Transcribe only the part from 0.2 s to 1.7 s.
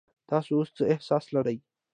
تاسو اوس څه احساس لرئ؟